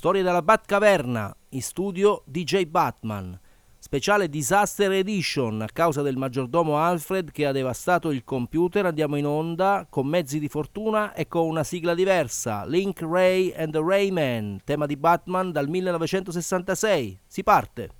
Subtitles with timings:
[0.00, 3.38] Storia della Batcaverna, in studio DJ Batman.
[3.78, 8.86] Speciale Disaster Edition a causa del maggiordomo Alfred che ha devastato il computer.
[8.86, 12.64] Andiamo in onda con mezzi di fortuna e con una sigla diversa.
[12.64, 17.18] Link Ray and the Rayman, tema di Batman dal 1966.
[17.26, 17.90] Si parte.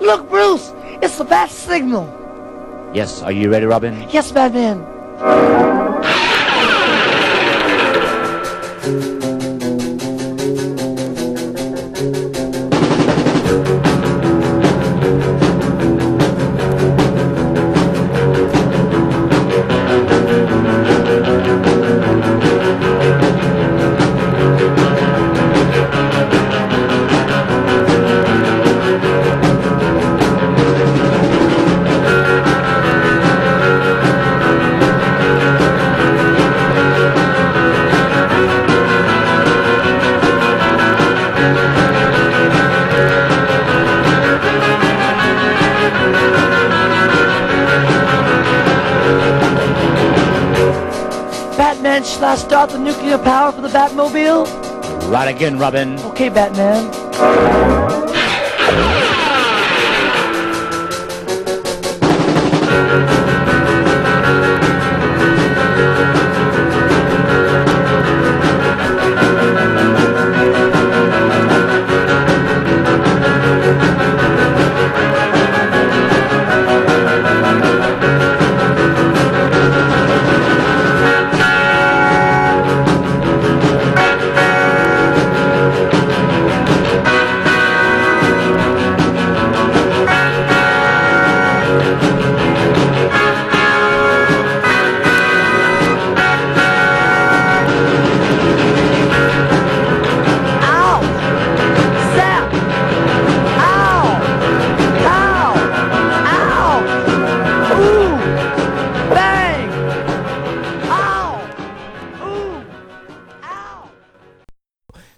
[0.00, 2.12] Look, Bruce, it's the bat signal.
[2.92, 4.06] Yes, are you ready, Robin?
[4.10, 4.84] Yes, Batman.
[51.94, 54.46] Batman, shall I start the nuclear power for the Batmobile?
[55.12, 55.96] Right again, Robin.
[56.00, 56.90] Okay, Batman.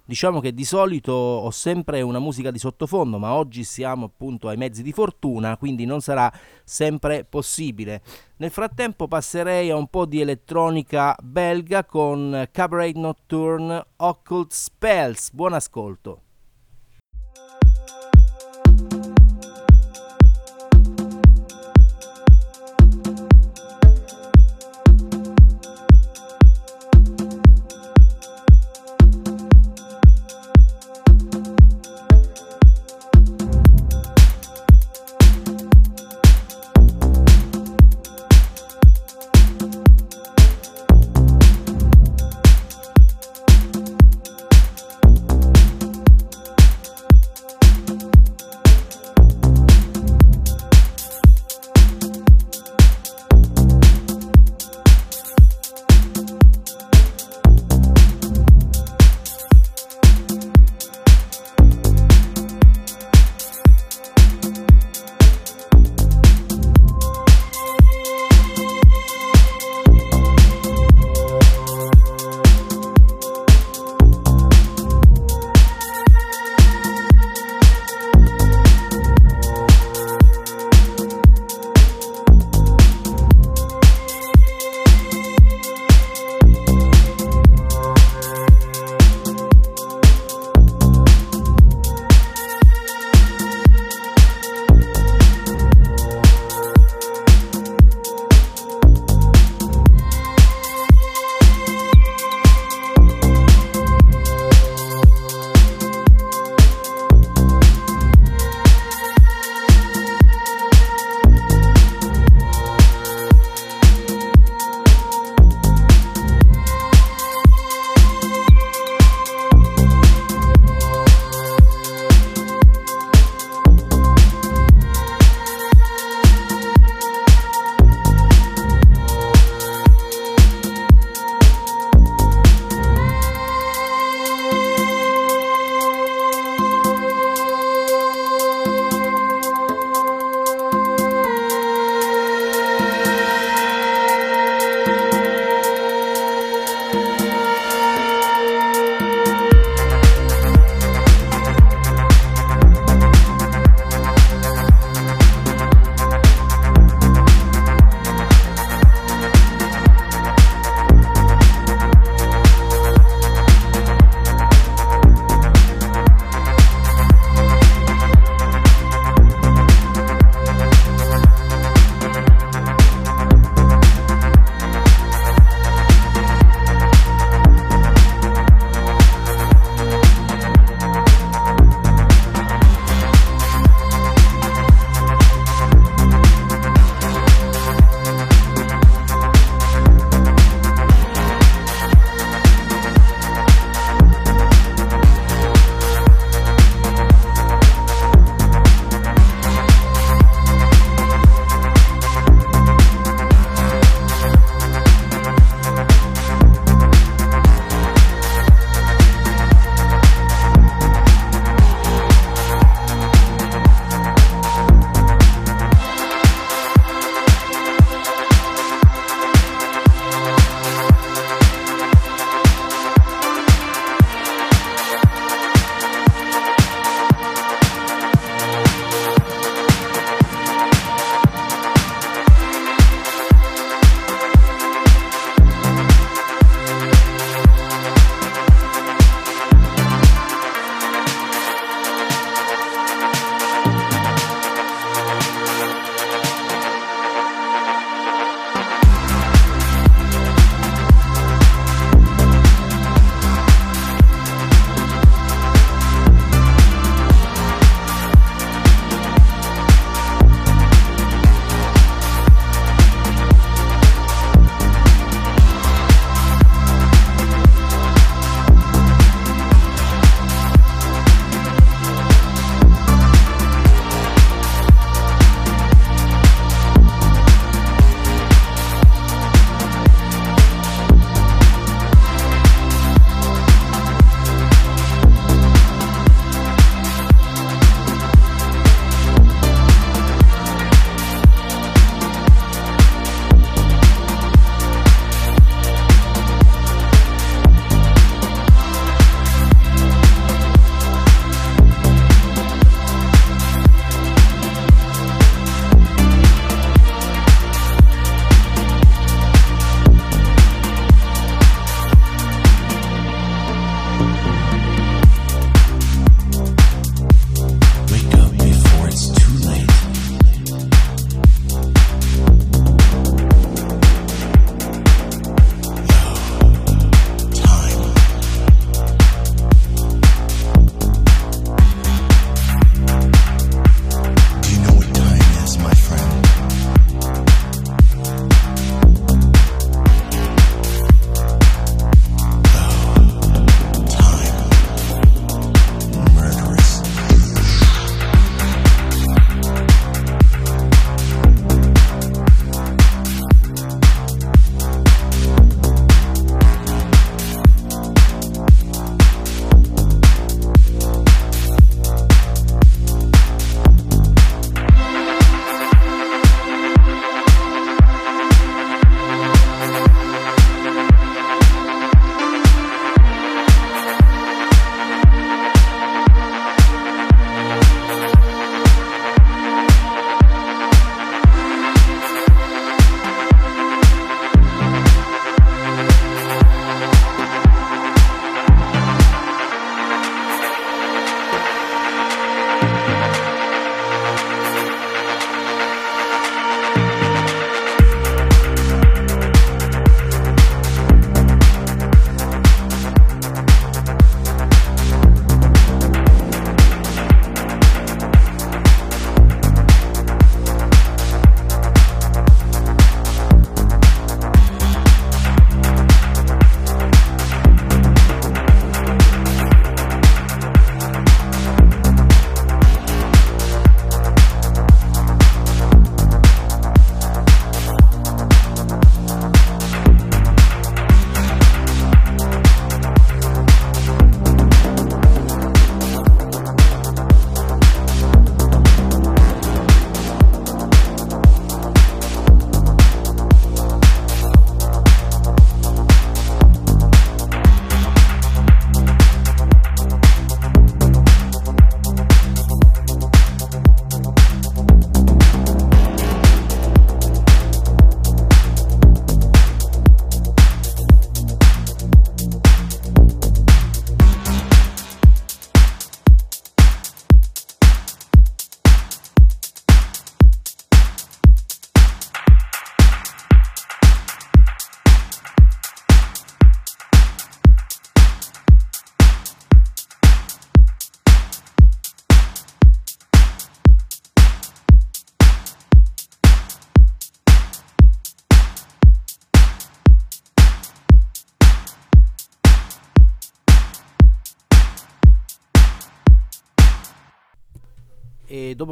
[0.09, 4.57] Diciamo che di solito ho sempre una musica di sottofondo, ma oggi siamo appunto ai
[4.57, 8.03] mezzi di fortuna, quindi non sarà sempre possibile.
[8.37, 15.33] Nel frattempo passerei a un po' di elettronica belga con Cabaret Nocturne Occult Spells.
[15.33, 16.26] Buon ascolto.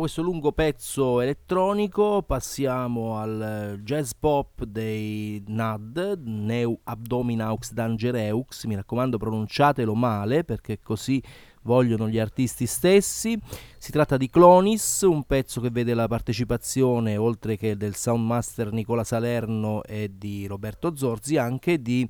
[0.04, 9.16] Questo lungo pezzo elettronico passiamo al jazz pop dei NAD, Neu Abdominaux Dangereux, mi raccomando
[9.16, 11.22] pronunciatelo male perché così
[11.62, 13.38] vogliono gli artisti stessi.
[13.78, 19.04] Si tratta di Clonis, un pezzo che vede la partecipazione, oltre che del soundmaster Nicola
[19.04, 22.06] Salerno e di Roberto Zorzi, anche di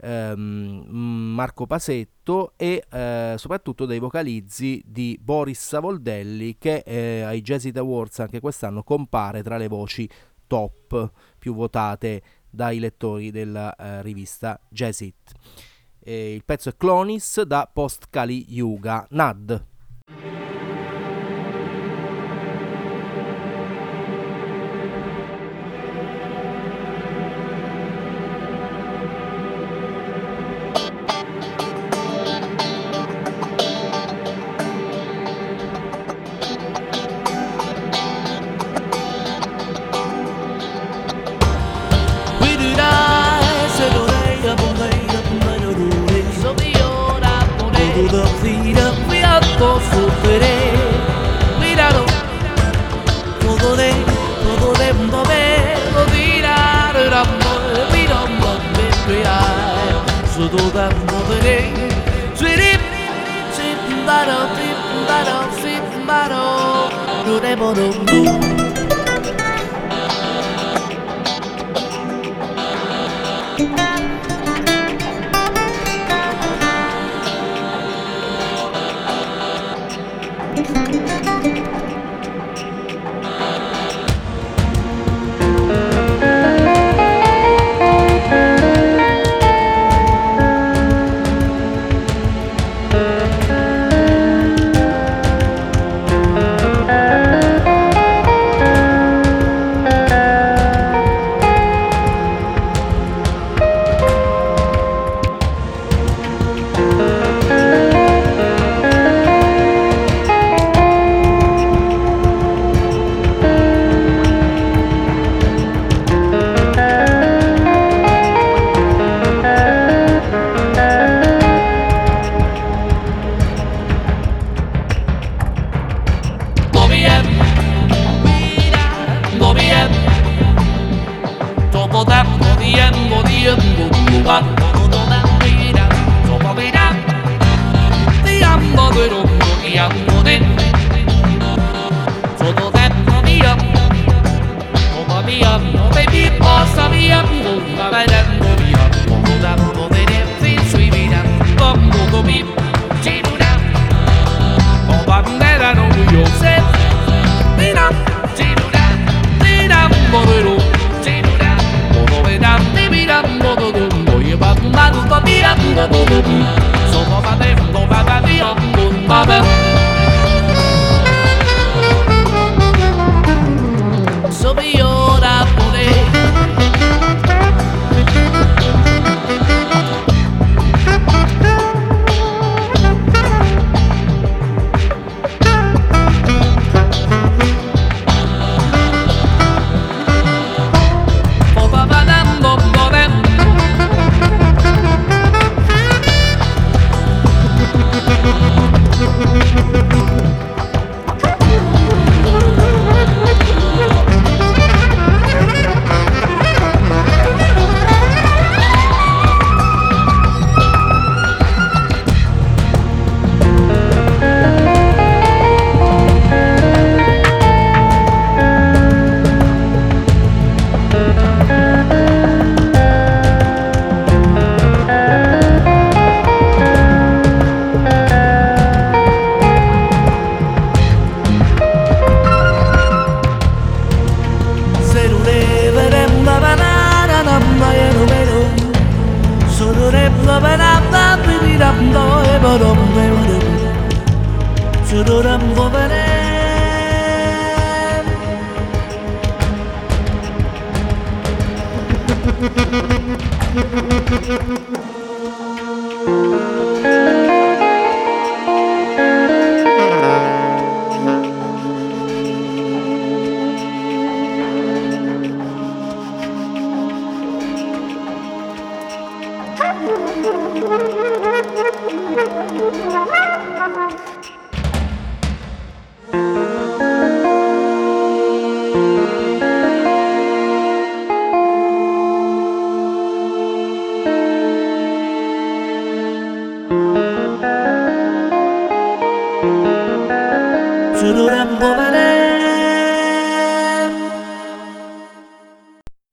[0.00, 7.64] ehm, Marco Pasetto e eh, soprattutto dei vocalizzi di Boris Savoldelli che eh, ai Jazz
[7.64, 10.08] It Awards anche quest'anno compare tra le voci
[10.46, 15.32] top più votate dai lettori della eh, rivista Jazz It.
[16.04, 19.68] il pezzo è Clonis da Post Kali Yuga NAD.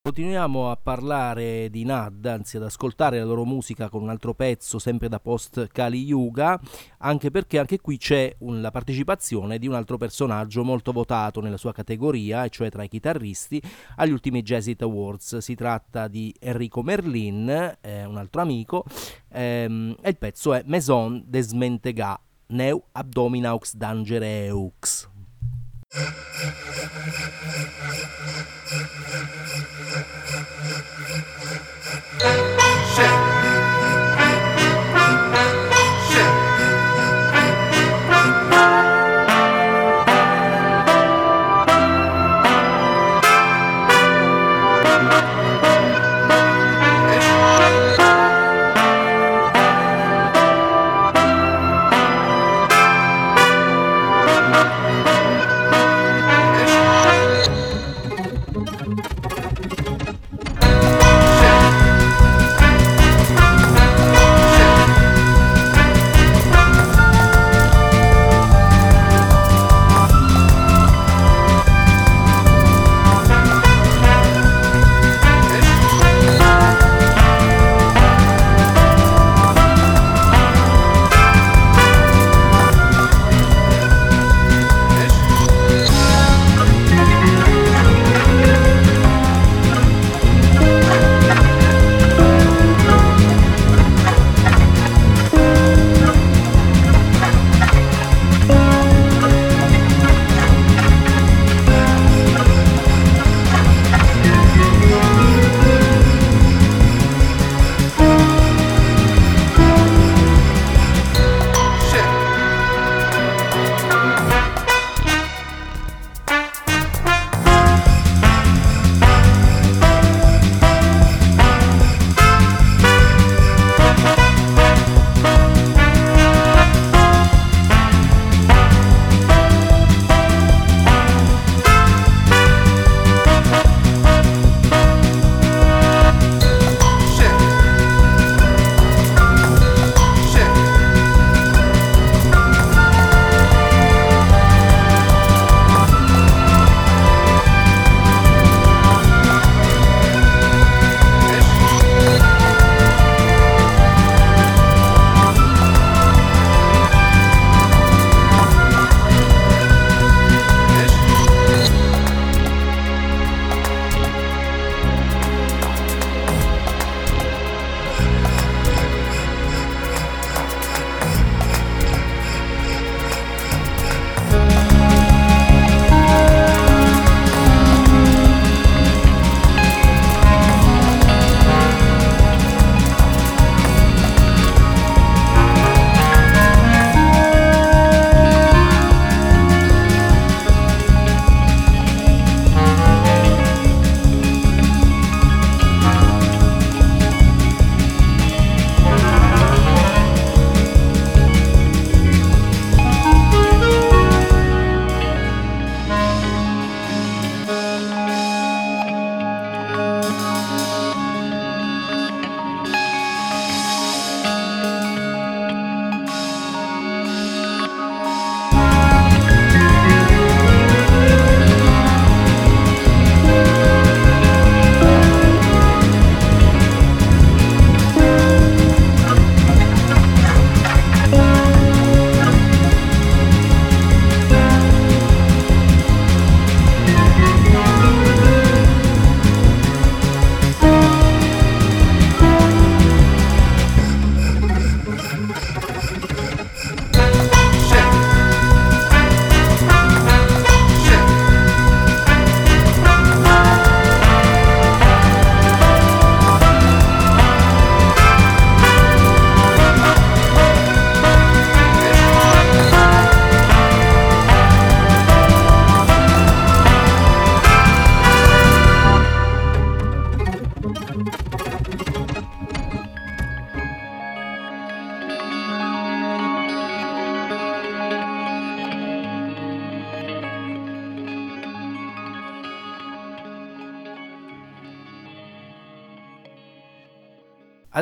[0.01, 4.79] Continuiamo a parlare di Nad, anzi ad ascoltare la loro musica con un altro pezzo
[4.79, 6.57] sempre da post Kali Yuga,
[6.99, 11.57] anche perché anche qui c'è un, la partecipazione di un altro personaggio molto votato nella
[11.57, 13.61] sua categoria, e cioè tra i chitarristi,
[13.97, 15.39] agli ultimi Jazz It Awards.
[15.39, 18.85] Si tratta di Enrico Merlin, eh, un altro amico,
[19.33, 22.17] ehm, e il pezzo è Maison des Mentega,
[22.49, 24.71] Neu Abdominaux Dangereux.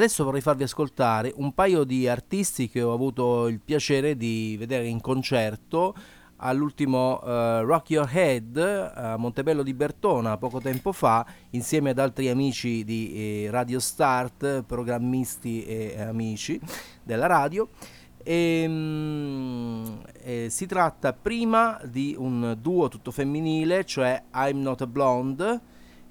[0.05, 4.85] Adesso vorrei farvi ascoltare un paio di artisti che ho avuto il piacere di vedere
[4.85, 5.95] in concerto
[6.35, 8.55] all'ultimo uh, Rock Your Head
[8.93, 14.61] a Montebello di Bertona poco tempo fa insieme ad altri amici di eh, Radio Start,
[14.61, 16.61] programmisti e amici
[17.01, 17.67] della radio.
[18.21, 24.87] E, um, eh, si tratta prima di un duo tutto femminile, cioè I'm Not a
[24.87, 25.61] Blonde,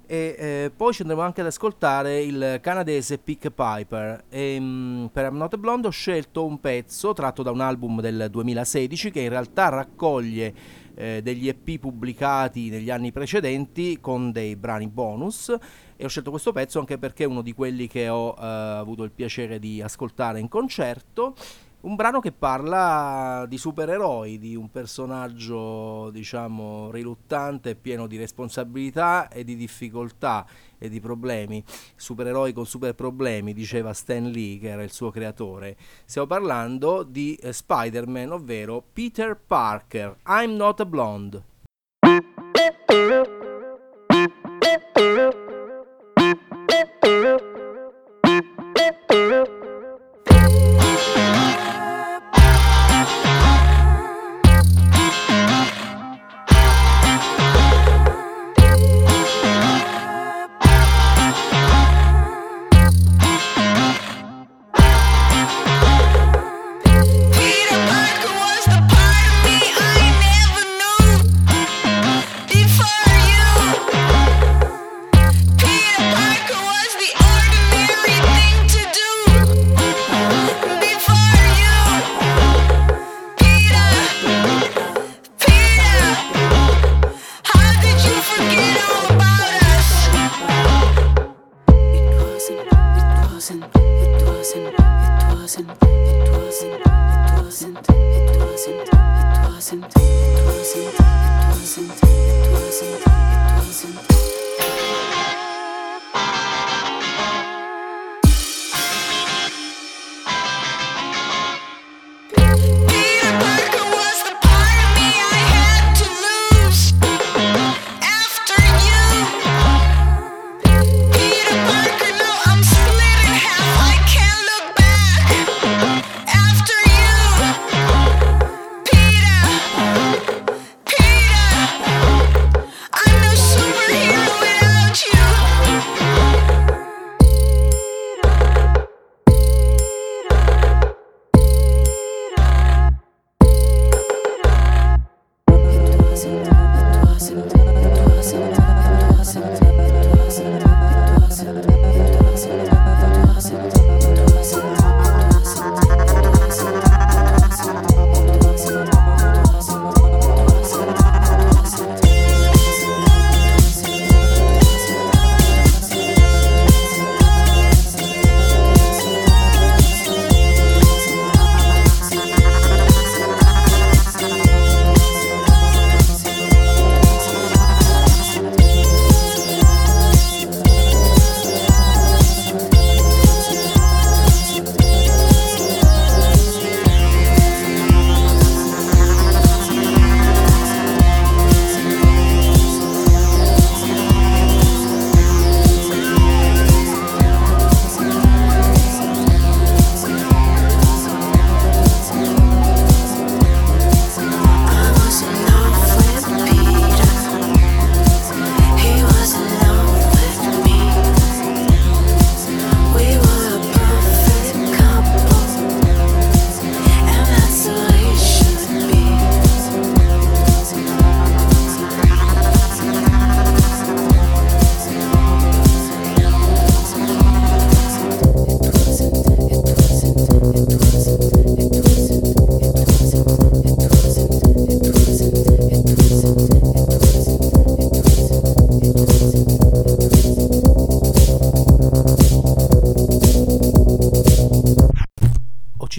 [0.07, 4.25] e eh, poi ci andremo anche ad ascoltare il canadese Pick Piper.
[4.29, 9.11] E, um, per I'm Blonde ho scelto un pezzo tratto da un album del 2016
[9.11, 10.53] che in realtà raccoglie
[10.95, 15.55] eh, degli EP pubblicati negli anni precedenti con dei brani bonus
[15.95, 19.03] e ho scelto questo pezzo anche perché è uno di quelli che ho eh, avuto
[19.03, 21.35] il piacere di ascoltare in concerto
[21.85, 29.43] un brano che parla di supereroi, di un personaggio, diciamo, riluttante, pieno di responsabilità e
[29.43, 30.47] di difficoltà
[30.79, 31.63] e di problemi.
[31.95, 35.77] Supereroi con super problemi, diceva Stan Lee, che era il suo creatore.
[36.05, 40.17] Stiamo parlando di eh, Spider-Man, ovvero Peter Parker.
[40.25, 41.53] I'm not a blonde.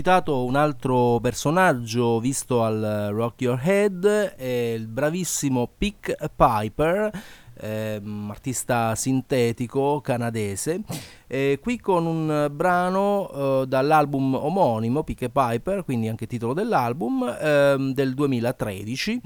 [0.07, 7.11] Citato un altro personaggio visto al Rock Your Head, è il bravissimo Pick Piper,
[7.59, 10.83] eh, artista sintetico canadese,
[11.27, 17.93] eh, qui con un brano eh, dall'album omonimo Pick Piper, quindi anche titolo dell'album, ehm,
[17.93, 19.21] del 2013.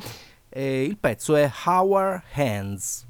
[0.48, 3.06] il pezzo è Our Hands.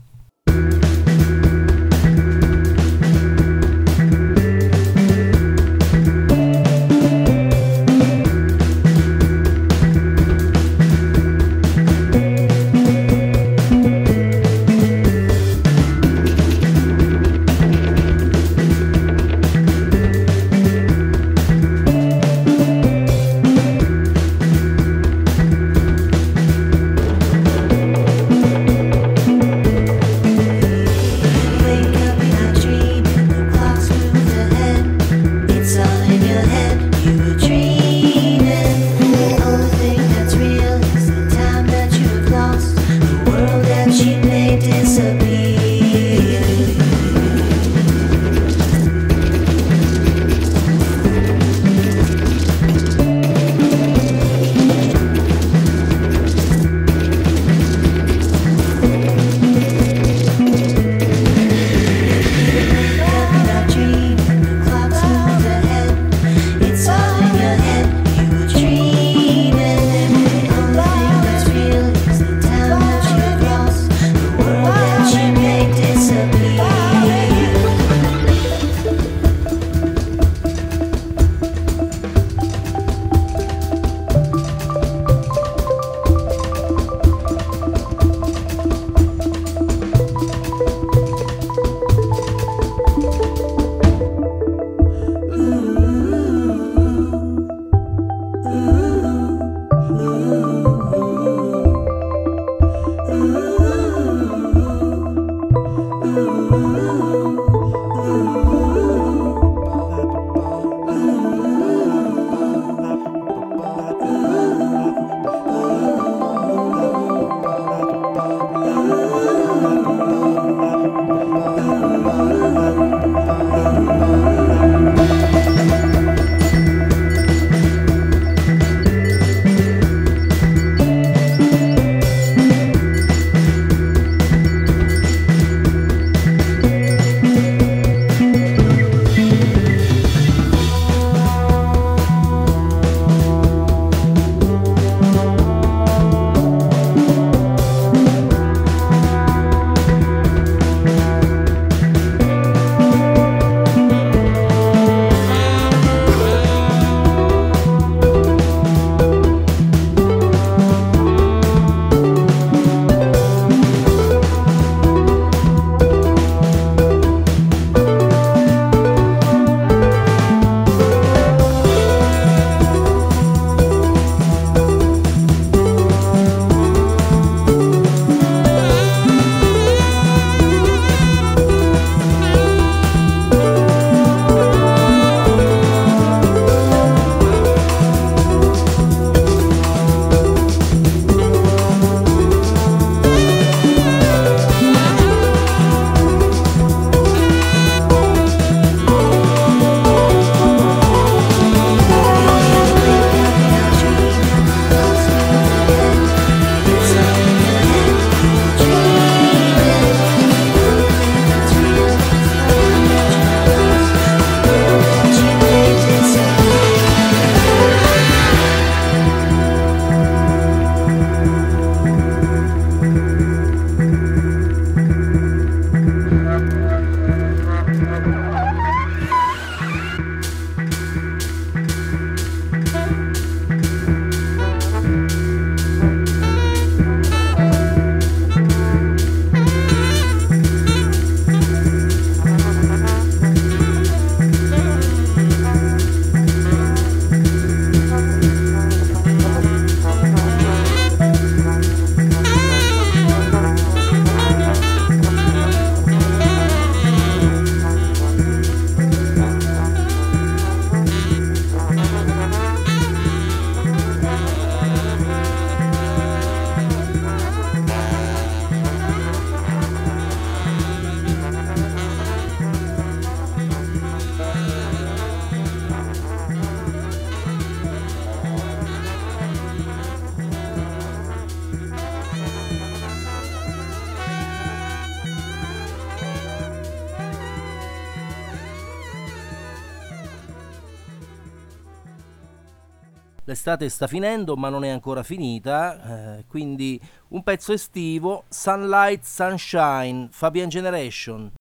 [293.30, 300.08] L'estate sta finendo ma non è ancora finita, eh, quindi un pezzo estivo, Sunlight Sunshine,
[300.10, 301.32] Fabian Generation.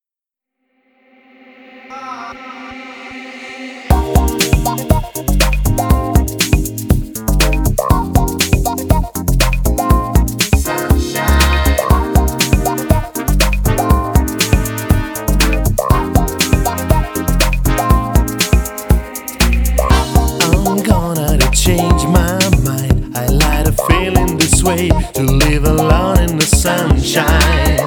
[24.77, 27.79] To live alone in the sunshine.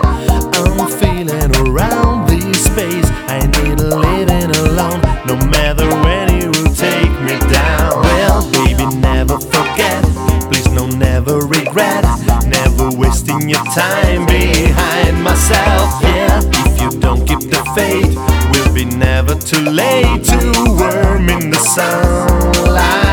[0.53, 3.09] I'm feeling around this space.
[3.31, 8.03] I need a living alone, no matter when you will take me down.
[8.03, 10.03] Well, baby, never forget.
[10.51, 12.03] Please, no, never regret.
[12.47, 16.03] Never wasting your time behind myself.
[16.03, 18.19] Yeah, if you don't keep the faith,
[18.51, 23.12] we'll be never too late to warm in the sunlight.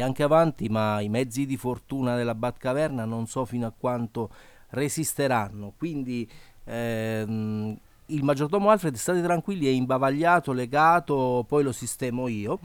[0.00, 4.30] Anche avanti, ma i mezzi di fortuna della Batcaverna non so fino a quanto
[4.70, 5.72] resisteranno.
[5.76, 6.28] Quindi
[6.64, 12.60] ehm, il maggiordomo Alfred, state tranquilli, è imbavagliato, legato, poi lo sistemo io.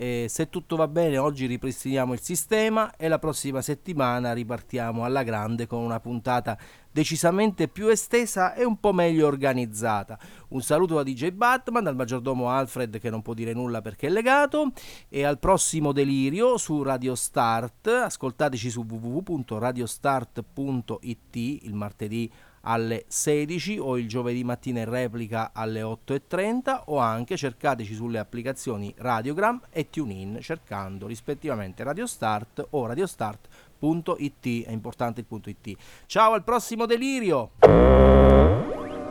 [0.00, 5.24] Eh, se tutto va bene, oggi ripristiniamo il sistema e la prossima settimana ripartiamo alla
[5.24, 6.56] grande con una puntata
[6.88, 10.16] decisamente più estesa e un po' meglio organizzata.
[10.50, 14.10] Un saluto da DJ Batman, dal maggiordomo Alfred che non può dire nulla perché è
[14.10, 14.70] legato
[15.08, 17.88] e al prossimo delirio su Radio Start.
[17.88, 22.30] Ascoltateci su www.radiostart.it il martedì
[22.68, 28.94] alle 16 o il giovedì mattina in replica alle 8.30 o anche cercateci sulle applicazioni
[28.96, 35.76] Radiogram e TuneIn cercando rispettivamente Radio Start o radiostart.it, è importante il punto .it.
[36.06, 37.52] Ciao al prossimo delirio!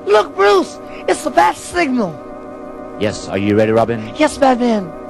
[0.05, 2.14] Look Bruce, it's the bat signal!
[2.99, 4.14] Yes, are you ready Robin?
[4.16, 5.05] Yes, Batman!